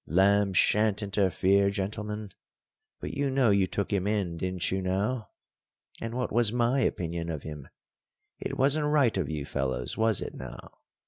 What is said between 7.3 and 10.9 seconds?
him? It wasn't right of you fellows, was it, now?